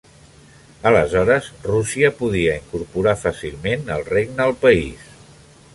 Aleshores, 0.91 1.49
Rússia 1.67 2.11
podia 2.23 2.57
incorporar 2.63 3.15
fàcilment 3.27 3.87
el 3.99 4.09
regne 4.13 4.47
al 4.49 4.57
país. 4.67 5.11